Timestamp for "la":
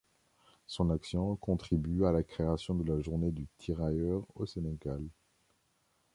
2.11-2.23, 2.91-2.99